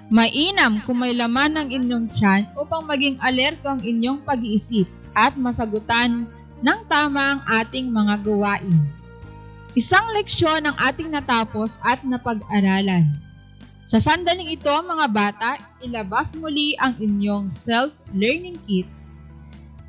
Mainam 0.07 0.79
kung 0.87 1.03
may 1.03 1.11
laman 1.11 1.59
ng 1.59 1.69
inyong 1.75 2.07
tiyan 2.15 2.47
upang 2.55 2.87
maging 2.87 3.19
alerto 3.19 3.67
ang 3.67 3.83
inyong 3.83 4.23
pag-iisip 4.23 4.87
at 5.19 5.35
masagutan 5.35 6.31
ng 6.63 6.81
tama 6.87 7.23
ang 7.27 7.41
ating 7.59 7.91
mga 7.91 8.23
gawain. 8.23 8.79
Isang 9.75 10.15
leksyon 10.15 10.63
ang 10.63 10.79
ating 10.79 11.11
natapos 11.11 11.83
at 11.83 12.07
napag-aralan. 12.07 13.11
Sa 13.83 13.99
sandaling 13.99 14.55
ito, 14.55 14.71
mga 14.71 15.11
bata, 15.11 15.59
ilabas 15.83 16.39
muli 16.39 16.79
ang 16.79 16.95
inyong 17.03 17.51
self-learning 17.51 18.63
kit. 18.71 18.87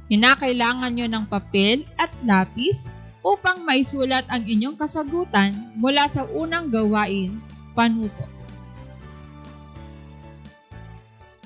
Kinakailangan 0.06 0.94
nyo 0.94 1.08
ng 1.10 1.26
papel 1.26 1.82
at 1.98 2.14
lapis 2.22 2.94
upang 3.26 3.66
maisulat 3.66 4.22
ang 4.30 4.46
inyong 4.46 4.78
kasagutan 4.78 5.50
mula 5.74 6.06
sa 6.06 6.30
unang 6.30 6.70
gawain, 6.70 7.42
panuto. 7.74 8.26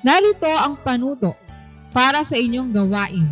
Narito 0.04 0.52
ang 0.52 0.76
panuto 0.80 1.36
para 1.96 2.24
sa 2.24 2.36
inyong 2.36 2.72
gawain. 2.76 3.28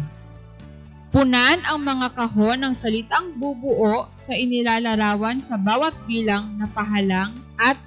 Punan 1.07 1.63
ang 1.63 1.79
mga 1.79 2.11
kahon 2.11 2.67
ng 2.67 2.73
salitang 2.75 3.35
bubuo 3.39 4.11
sa 4.19 4.35
inilalarawan 4.35 5.39
sa 5.39 5.55
bawat 5.55 5.95
bilang 6.03 6.59
na 6.59 6.67
pahalang 6.67 7.31
at 7.55 7.79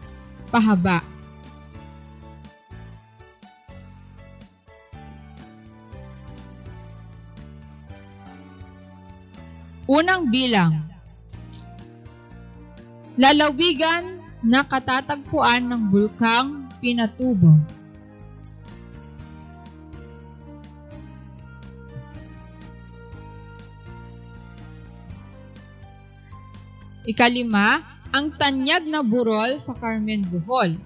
pahaba. 0.49 1.05
Unang 9.91 10.31
bilang. 10.31 10.87
Lalawigan 13.19 14.23
na 14.39 14.63
katatagpuan 14.63 15.67
ng 15.67 15.91
bulkang 15.91 16.71
Pinatubo. 16.79 17.59
Ikalima, 27.03 27.83
ang 28.15 28.31
tanyag 28.39 28.87
na 28.87 29.03
burol 29.03 29.59
sa 29.59 29.75
Carmen 29.75 30.23
Bohol. 30.31 30.79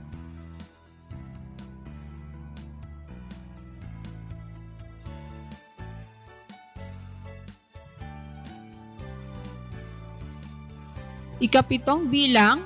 Ikapitong 11.44 12.08
bilang, 12.08 12.64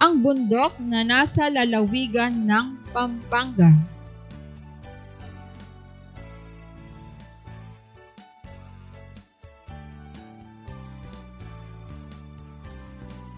ang 0.00 0.24
bundok 0.24 0.80
na 0.80 1.04
nasa 1.04 1.52
lalawigan 1.52 2.32
ng 2.32 2.88
Pampanga. 2.88 3.68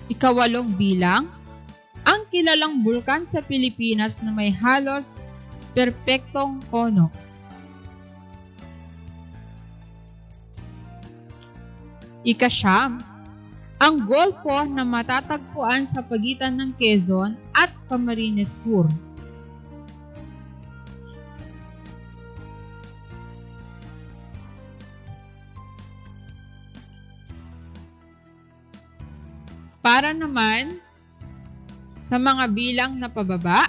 Ikawalong 0.06 0.70
bilang, 0.78 1.26
ang 2.06 2.30
kilalang 2.30 2.86
bulkan 2.86 3.26
sa 3.26 3.42
Pilipinas 3.42 4.22
na 4.22 4.30
may 4.30 4.54
halos 4.54 5.18
perpektong 5.74 6.62
kono. 6.70 7.10
Ikasyam, 12.22 13.15
ang 13.76 14.08
golfo 14.08 14.64
na 14.64 14.88
matatagpuan 14.88 15.84
sa 15.84 16.00
pagitan 16.00 16.56
ng 16.56 16.72
Quezon 16.80 17.36
at 17.52 17.68
Camarines 17.92 18.48
Sur. 18.48 18.88
Para 29.84 30.10
naman 30.10 30.82
sa 31.86 32.18
mga 32.18 32.50
bilang 32.50 32.92
na 32.98 33.06
pababa, 33.06 33.62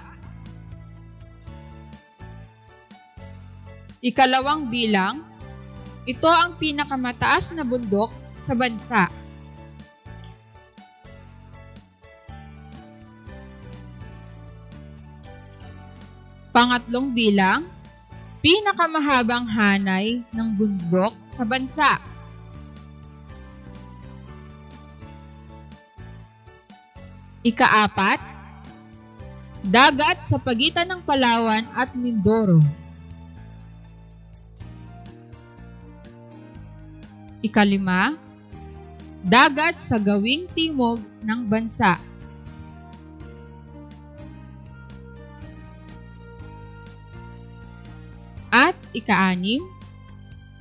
ikalawang 4.01 4.71
bilang, 4.71 5.21
ito 6.07 6.25
ang 6.25 6.55
pinakamataas 6.57 7.53
na 7.53 7.61
bundok 7.67 8.09
sa 8.33 8.55
bansa. 8.57 9.26
Pangatlong 16.57 17.13
bilang, 17.13 17.69
pinakamahabang 18.41 19.45
hanay 19.45 20.25
ng 20.33 20.49
bundok 20.57 21.13
sa 21.29 21.45
bansa. 21.45 22.01
Ikaapat, 27.45 28.17
dagat 29.61 30.25
sa 30.25 30.41
pagitan 30.41 30.89
ng 30.89 31.05
Palawan 31.05 31.61
at 31.77 31.93
Mindoro. 31.93 32.65
Ikalima, 37.45 38.17
dagat 39.21 39.77
sa 39.77 40.01
gawing 40.01 40.49
timog 40.57 41.05
ng 41.21 41.45
bansa. 41.45 42.01
Ikaanim, 49.07 49.63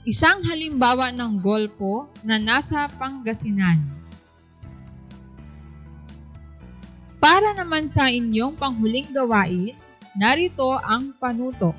isang 0.07 0.39
halimbawa 0.47 1.11
ng 1.11 1.43
golpo 1.43 2.07
na 2.23 2.39
nasa 2.39 2.87
Pangasinan. 2.95 3.83
Para 7.19 7.59
naman 7.59 7.91
sa 7.91 8.07
inyong 8.07 8.55
panghuling 8.55 9.11
gawain, 9.11 9.75
narito 10.15 10.79
ang 10.79 11.11
panuto. 11.19 11.75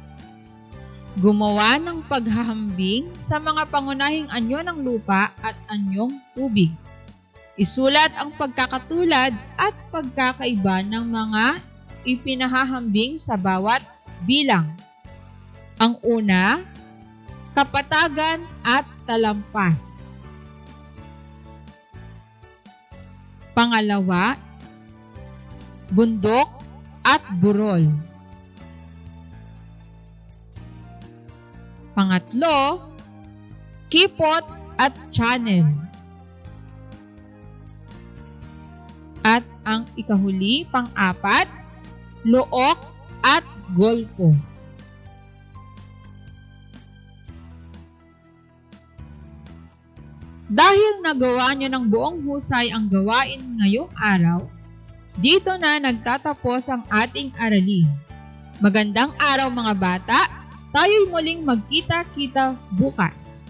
Gumawa 1.15 1.79
ng 1.79 2.03
paghahambing 2.03 3.15
sa 3.15 3.39
mga 3.39 3.71
pangunahing 3.71 4.27
anyo 4.27 4.59
ng 4.59 4.83
lupa 4.83 5.31
at 5.39 5.55
anyong 5.71 6.19
tubig. 6.35 6.75
Isulat 7.55 8.11
ang 8.19 8.35
pagkakatulad 8.35 9.31
at 9.55 9.75
pagkakaiba 9.87 10.83
ng 10.83 11.05
mga 11.07 11.63
ipinahahambing 12.03 13.15
sa 13.15 13.39
bawat 13.39 13.79
bilang. 14.27 14.67
Ang 15.77 15.93
una, 16.01 16.65
kapatagan 17.53 18.41
at 18.65 18.85
talampas. 19.05 20.17
Pangalawa, 23.53 24.37
bundok 25.93 26.49
at 27.05 27.21
burol. 27.37 27.85
Pangatlo, 31.93 32.89
kipot 33.93 34.45
at 34.81 34.93
channel. 35.13 35.65
At 39.21 39.45
ang 39.61 39.85
ikahuli, 39.93 40.65
pang-apat, 40.73 41.45
look 42.25 42.49
at 43.21 43.45
golpo. 43.77 44.33
Dahil 50.47 51.03
nagawa 51.03 51.51
niyo 51.51 51.67
ng 51.75 51.85
buong 51.91 52.23
husay 52.23 52.71
ang 52.71 52.87
gawain 52.87 53.43
ngayong 53.59 53.91
araw, 53.99 54.47
dito 55.19 55.51
na 55.59 55.75
nagtatapos 55.75 56.71
ang 56.71 56.83
ating 56.87 57.35
aralin. 57.35 57.89
Magandang 58.63 59.11
araw 59.19 59.51
mga 59.51 59.73
bata! 59.75 60.19
Tayo'y 60.71 61.11
muling 61.11 61.41
magkita-kita 61.43 62.55
bukas. 62.75 63.46